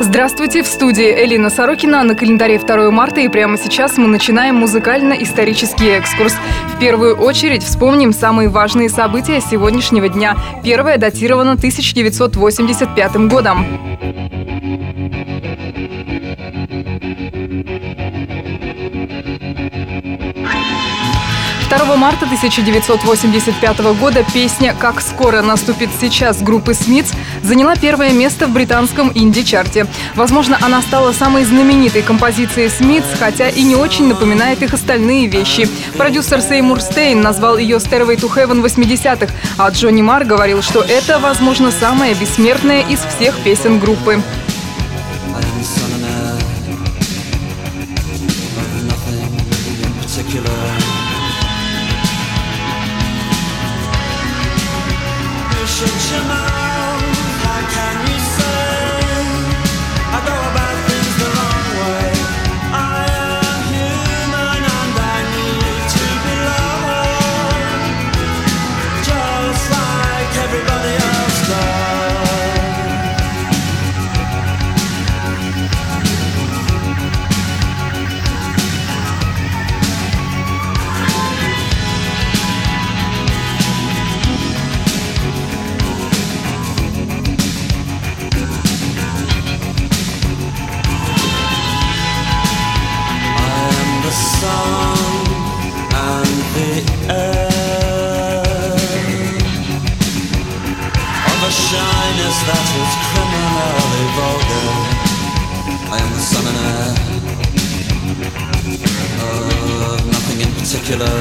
[0.00, 5.88] Здравствуйте, в студии Элина Сорокина на календаре 2 марта и прямо сейчас мы начинаем музыкально-исторический
[5.88, 6.34] экскурс.
[6.76, 10.36] В первую очередь вспомним самые важные события сегодняшнего дня.
[10.62, 13.66] Первое датировано 1985 годом.
[21.68, 28.52] 2 марта 1985 года песня «Как скоро наступит сейчас» группы «Смитс» заняла первое место в
[28.52, 29.86] британском инди-чарте.
[30.14, 35.68] Возможно, она стала самой знаменитой композицией «Смитс», хотя и не очень напоминает их остальные вещи.
[35.98, 41.18] Продюсер Сеймур Стейн назвал ее «Stairway to Heaven 80-х», а Джонни Мар говорил, что это,
[41.18, 44.22] возможно, самая бессмертная из всех песен группы.
[106.16, 107.08] sana now
[109.20, 111.14] oh, nothing in particular.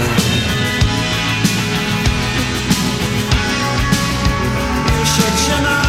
[4.97, 5.86] You should you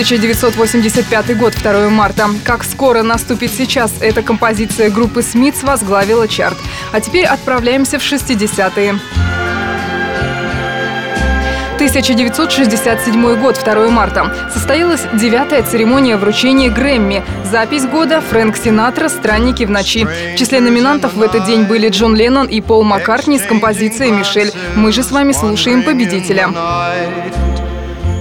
[0.00, 2.30] 1985 год, 2 марта.
[2.42, 6.56] Как скоро наступит сейчас, эта композиция группы Смитс возглавила чарт.
[6.90, 8.98] А теперь отправляемся в 60-е.
[11.74, 14.50] 1967 год, 2 марта.
[14.50, 17.22] Состоялась девятая церемония вручения Грэмми.
[17.44, 20.06] Запись года Фрэнк Синатра «Странники в ночи».
[20.06, 24.50] В числе номинантов в этот день были Джон Леннон и Пол Маккартни с композицией «Мишель».
[24.76, 26.48] Мы же с вами слушаем победителя.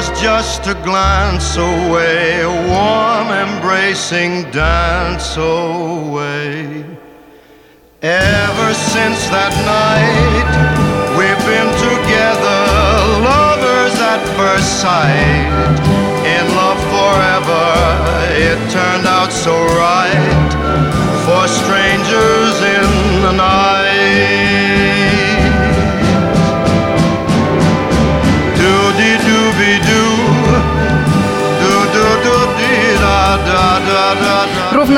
[0.00, 6.86] Was just a glance away, a warm embracing dance away.
[8.00, 10.52] Ever since that night,
[11.18, 12.60] we've been together,
[13.28, 16.09] lovers at first sight.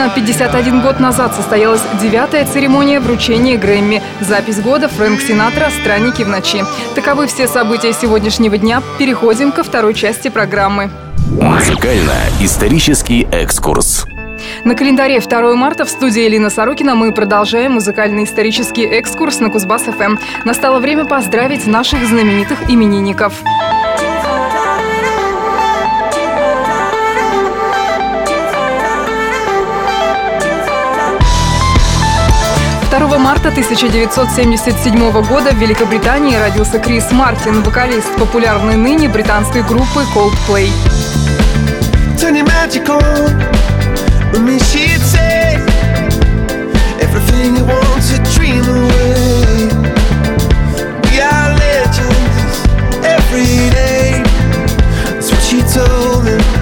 [0.02, 4.02] Ровно 51 год назад состоялась девятая церемония вручения Грэмми.
[4.20, 6.64] Запись года Фрэнк Синатра «Странники в ночи».
[6.96, 8.82] Таковы все события сегодняшнего дня.
[8.98, 10.90] Переходим ко второй части программы.
[11.40, 14.06] Музыкально-исторический экскурс.
[14.64, 20.18] На календаре 2 марта в студии Элина Сорокина мы продолжаем музыкально-исторический экскурс на Кузбасс-ФМ.
[20.44, 23.40] Настало время поздравить наших знаменитых именинников.
[32.98, 40.68] 2 марта 1977 года в Великобритании родился Крис Мартин, вокалист популярной ныне британской группы Coldplay.
[55.62, 56.61] Told me.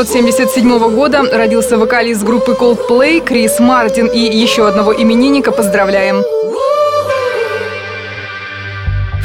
[0.00, 6.24] 1977 года родился вокалист группы Coldplay Крис Мартин и еще одного именинника поздравляем.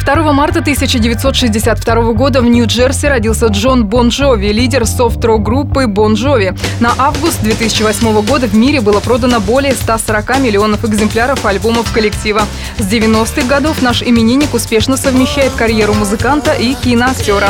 [0.04, 6.54] 2 марта 1962 года в Нью-Джерси родился Джон Бон Джови, лидер софт-рок группы Bon Jovi.
[6.78, 12.42] На август 2008 года в мире было продано более 140 миллионов экземпляров альбомов коллектива.
[12.76, 17.48] С 90-х годов наш именинник успешно совмещает карьеру музыканта и киноактера.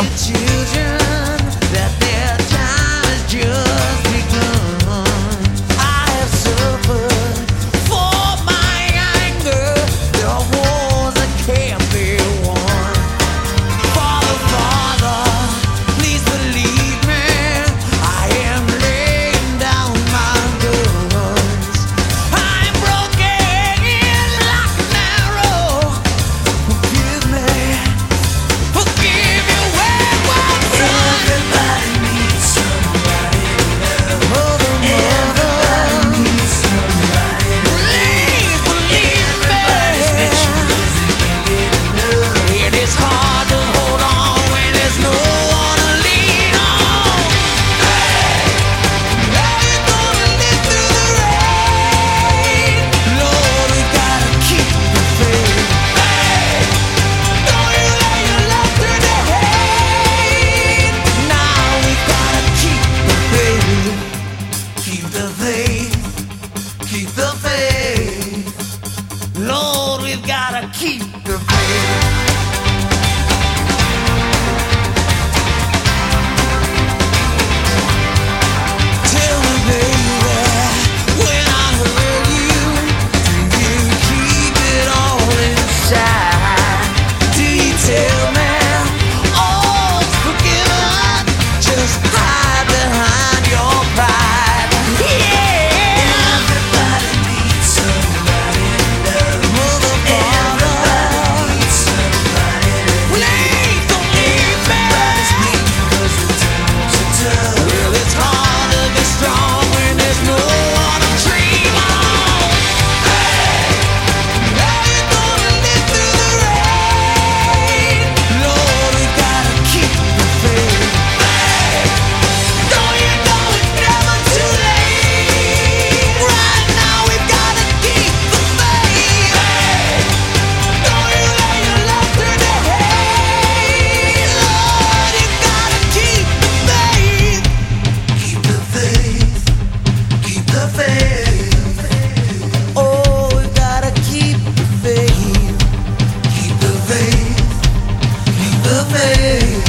[148.67, 149.67] the pain.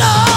[0.00, 0.35] Lord.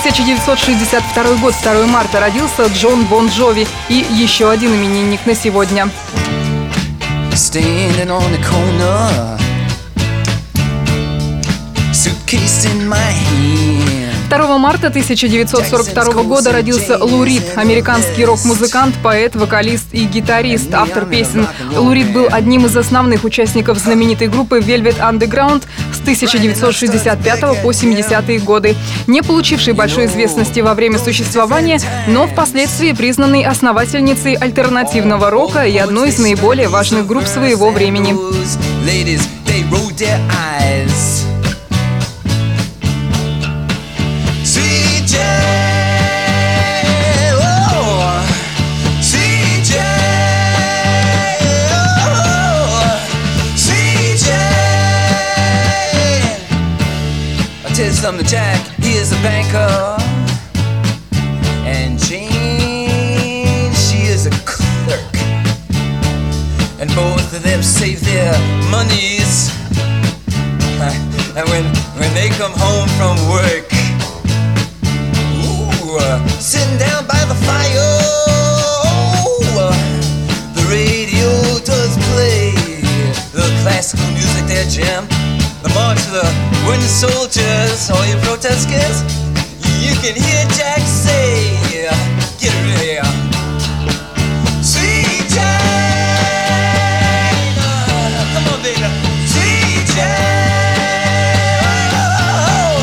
[0.00, 5.90] 1962 год, 2 марта, родился Джон Бон Джови и еще один именинник на сегодня.
[7.32, 9.38] Standing on the corner,
[11.92, 13.87] suitcase in my hand.
[14.28, 21.46] 2 марта 1942 года родился Лу Рид, американский рок-музыкант, поэт, вокалист и гитарист, автор песен.
[21.74, 25.62] Лу Рид был одним из основных участников знаменитой группы Velvet Underground
[25.94, 33.44] с 1965 по 70-е годы, не получившей большой известности во время существования, но впоследствии признанной
[33.44, 38.14] основательницей альтернативного рока и одной из наиболее важных групп своего времени.
[58.08, 58.66] You something, Jack.
[58.78, 59.68] He is a banker,
[61.68, 65.12] and Jane, she is a clerk
[66.80, 68.32] and both of them save their
[68.70, 69.52] monies.
[71.36, 71.64] And when
[72.00, 73.68] when they come home from work,
[75.44, 77.90] ooh, uh, sitting down by the fire,
[78.24, 79.76] oh, uh,
[80.56, 81.28] the radio
[81.62, 82.52] does play
[83.36, 85.17] the classical music there, Jim.
[85.60, 86.26] The march of the
[86.66, 89.02] wooden soldiers, all you protesters,
[89.82, 91.58] you can hear Jack say,
[92.38, 93.00] "Get ready."
[94.62, 95.44] Sweet Jane,
[98.34, 98.86] come on, baby.
[102.00, 102.78] Oh.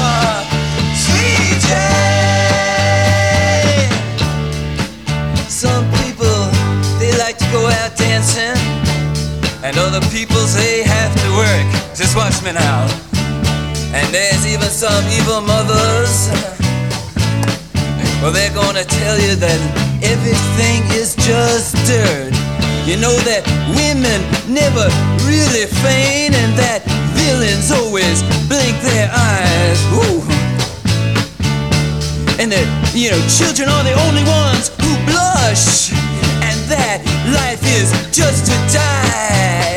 [5.48, 6.38] Some people
[7.00, 8.58] they like to go out dancing,
[9.64, 10.35] and other people
[12.15, 12.88] Watch me now.
[13.91, 16.32] And there's even some evil mothers.
[18.21, 19.60] Well, they're gonna tell you that
[20.01, 22.32] everything is just dirt.
[22.88, 23.43] You know that
[23.75, 24.88] women never
[25.28, 26.88] really faint, and that
[27.19, 29.80] villains always blink their eyes.
[29.91, 30.23] Ooh.
[32.39, 35.91] And that, you know, children are the only ones who blush,
[36.47, 37.04] and that
[37.36, 39.75] life is just to die.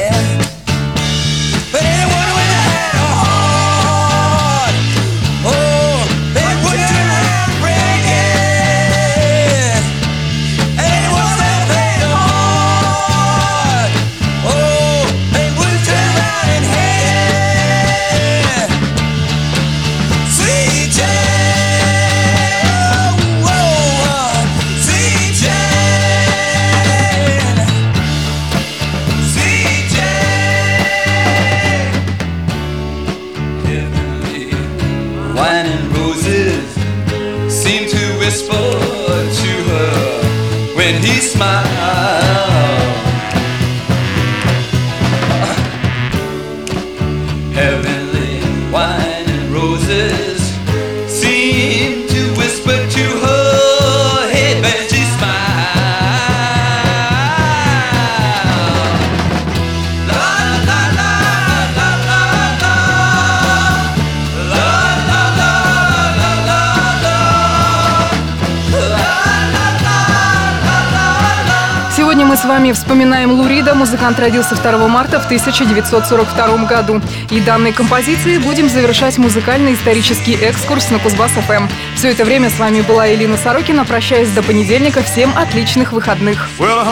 [72.29, 73.75] Мы с вами вспоминаем Лурида.
[73.75, 77.01] Музыкант родился 2 марта в 1942 году.
[77.31, 81.69] И данной композицией будем завершать музыкальный исторический экскурс на Кузбасс ФМ.
[81.97, 83.87] Все это время с вами была Элина Сорокина.
[83.87, 85.03] Прощаюсь до понедельника.
[85.03, 86.47] Всем отличных выходных.
[86.59, 86.85] Well,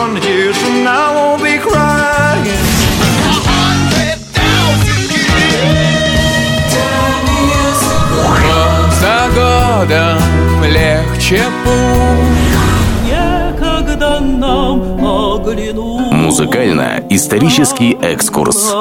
[8.99, 12.37] за годом легче путь
[13.05, 14.96] Некогда нам
[16.27, 18.75] Музыкально-исторический экскурс.